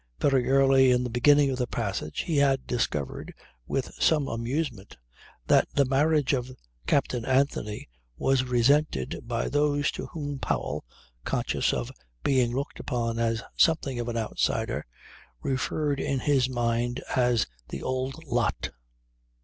Very 0.19 0.49
early 0.49 0.89
in 0.89 1.03
the 1.03 1.11
beginning 1.11 1.51
of 1.51 1.59
the 1.59 1.67
passage, 1.67 2.21
he 2.21 2.37
had 2.37 2.65
discovered 2.65 3.35
with 3.67 3.93
some 4.01 4.27
amusement 4.27 4.97
that 5.45 5.67
the 5.75 5.85
marriage 5.85 6.33
of 6.33 6.49
Captain 6.87 7.23
Anthony 7.23 7.87
was 8.17 8.43
resented 8.45 9.19
by 9.27 9.47
those 9.47 9.91
to 9.91 10.07
whom 10.07 10.39
Powell 10.39 10.83
(conscious 11.23 11.71
of 11.71 11.91
being 12.23 12.51
looked 12.51 12.79
upon 12.79 13.19
as 13.19 13.43
something 13.55 13.99
of 13.99 14.07
an 14.07 14.17
outsider) 14.17 14.87
referred 15.43 15.99
in 15.99 16.17
his 16.21 16.49
mind 16.49 17.03
as 17.15 17.45
'the 17.69 17.83
old 17.83 18.23
lot.' 18.25 18.71